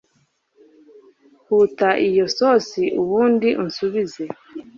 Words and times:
huta 1.45 1.89
iyo 2.09 2.25
sosi 2.37 2.83
ubundi 3.01 3.49
unsubize 3.63 4.23